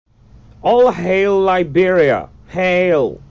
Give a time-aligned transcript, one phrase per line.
[0.63, 3.19] All Hail, Liberia, Hail!